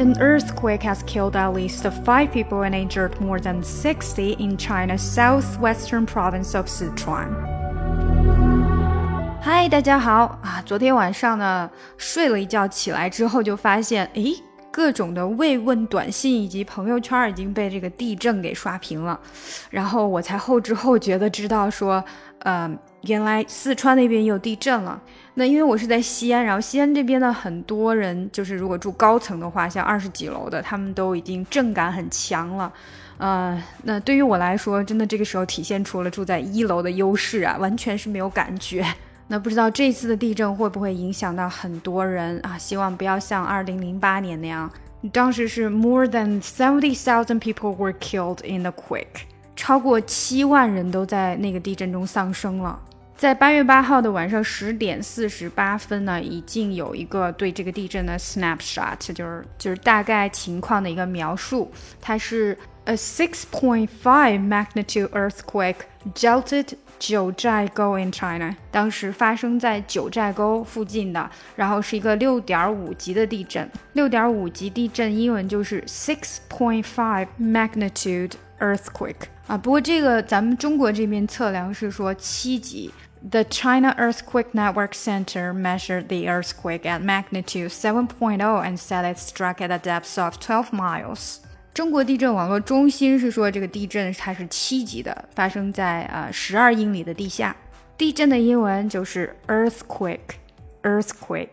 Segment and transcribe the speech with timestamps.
[0.00, 5.00] An earthquake has killed at least five people and injured more than 60 in China's
[5.00, 7.28] southwestern province of Sichuan.
[9.40, 10.60] 嗨，大家好啊！
[10.66, 14.34] 昨天晚上呢，睡了一觉，起来之后就发现，诶，
[14.71, 19.19] 各种的慰问短信以及朋友圈已经被这个地震给刷屏了。
[19.69, 22.03] 然后我才后知后觉的知道说，
[22.39, 22.71] 呃，
[23.03, 25.01] 原来四川那边也有地震了。
[25.33, 32.71] 那因为我是在西安，然后西安这边的很多人，就是如果住高层的话，像二十几楼的，他们都已经震感很强了。
[33.17, 38.85] 呃，那对于我来说，真的这个时候体现出了住在一楼的优势啊，完全是没有感觉。
[39.31, 42.57] 那不知道这次的地震会不会影响到很多人啊？
[42.57, 44.69] 希望不要像二零零八年那样，
[45.13, 49.21] 当时是 more than seventy thousand people were killed in the quake，
[49.55, 52.77] 超过七万人都在那个地震中丧生了。
[53.15, 61.71] 在八月八号的晚上十点四十八分呢，已经有一个对这个地震的 snapshot，就是就是大概情况的一个描述。
[62.01, 73.70] 它是 a six point five magnitude earthquake jolted 九寨沟 in China，当时发生在九寨沟附近的，然后是一个六点五级的地震。
[73.92, 79.58] 六点五级地震英文就是 six point five magnitude earthquake 啊。
[79.58, 82.92] 不过这个咱们中国这边测量是说七级。
[83.28, 89.72] The China Earthquake Network Center measured the earthquake at magnitude 7.0 and said it struck at
[89.72, 91.40] a depth of 12 miles.
[91.74, 97.54] 中国地震网络中心是说，这个地震它是七级的，发生在呃十二英里的地下。
[97.98, 101.48] 地震的英文就是 earthquake，earthquake。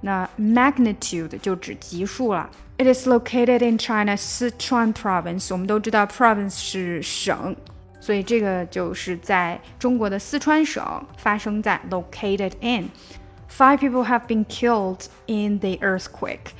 [0.00, 2.50] 那 magnitude 就指级数了。
[2.78, 5.48] It is located in China's Sichuan province。
[5.52, 7.54] 我们都知道 province 是省。
[8.00, 16.52] 所以这个就是在中国的四川省发生在 located in。Five people have been killed in the earthquake。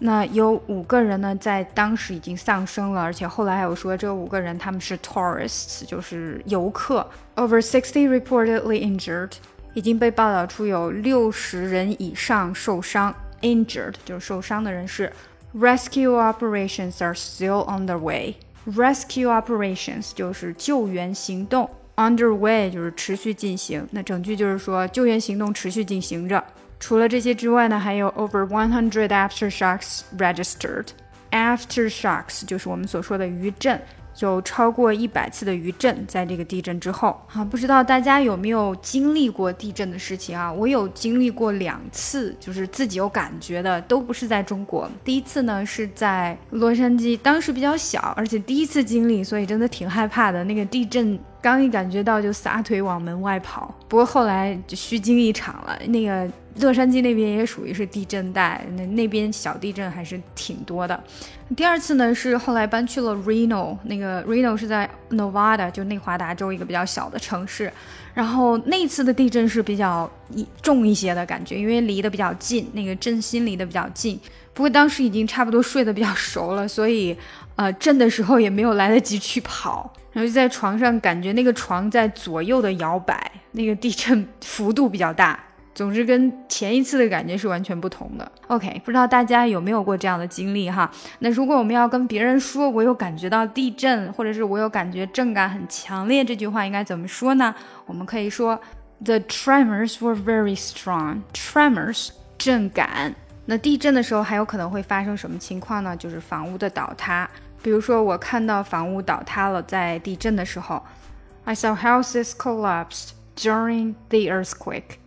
[0.00, 7.08] 那有五个人呢，在当时已经丧生了，而且后来还有说这五个人他们是 tourists，就是游客。
[7.36, 9.30] Over sixty reportedly injured，
[9.72, 13.14] 已经被报道出有六十人以上受伤。
[13.40, 15.12] Injured 就是受伤的人士。
[15.54, 18.36] Rescue operations are still on the way。
[18.66, 23.86] Rescue operations 就是救援行动，underway 就是持续进行。
[23.92, 26.42] 那整句就是说救援行动持续进行着。
[26.84, 30.88] 除了这些之外呢，还有 over one hundred aftershocks registered。
[31.30, 33.80] Aftershocks 就是我们所说的余震。
[34.20, 40.52] 有超过一百次的余震，在这个地震之后啊，不知道大家有没有经历过地震的事情啊？
[40.52, 44.86] 我有经历过两次，就是自己有感觉的，都不是在中国。
[45.02, 50.44] 第一次呢是在洛杉矶，当时比较小，而且第一次经历，所以真的挺害怕的。
[50.44, 55.78] 那个地震刚一感觉到就撒腿往门外跑，不过后来就虚惊一场了。
[55.88, 56.30] 那个。
[56.60, 61.02] 洛杉矶那边也属于是地震带，那那边小地震还是挺多的。
[61.56, 67.72] 第二次呢是后来搬去了 Reno，那个 Reno 是在 Nevada，就内华达州一个比较小的城市。
[68.14, 70.08] 然后那次的地震是比较
[70.62, 74.18] 重一些的感觉，因为离得比较近，那个震心离得比较近。
[74.52, 77.16] 不过当时已经差不多睡得比较熟了，所以
[77.56, 85.36] 呃震的时候也没有来得及去跑，然后就在床上感觉那个床在左右的摇摆，那个地震幅度比较大。
[85.74, 88.32] 总之，跟前一次的感觉是完全不同的。
[88.46, 90.88] OK，不知道大家有没有过这样的经历哈？
[91.18, 97.52] 那如果我们要跟别人说我有感觉到地震，或者是我有感觉震感很强烈，这句话应该怎么说呢？
[97.86, 98.58] 我们可以说
[99.02, 101.22] ，The tremors were very strong.
[101.32, 103.14] Tremors，震感。
[103.46, 105.96] 那地震的时候还有可能会发生什么情况呢？
[105.96, 107.28] 就是房屋的倒塌。
[107.62, 110.82] 比如说，我看到房屋倒塌了，在地震的时候
[111.44, 114.98] ，I saw houses collapsed during the earthquake.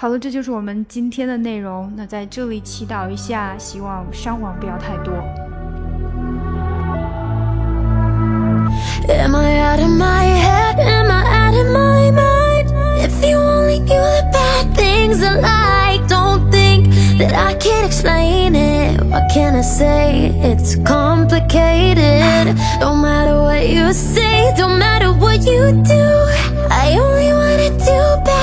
[0.00, 1.92] 好了，这就是我们今天的内容。
[1.94, 5.12] 那在这里祈祷一下，希望伤亡不要太多。
[9.10, 10.80] Am I out of my head?
[10.80, 12.72] Am I out of my mind?
[12.98, 16.88] If you only knew the bad things I like, don't think
[17.18, 19.02] that I can't explain it.
[19.04, 20.32] What can I say?
[20.42, 22.56] It's complicated.
[22.80, 26.26] Don't matter what you say, don't matter what you do.
[26.70, 28.39] I only wanna do bad.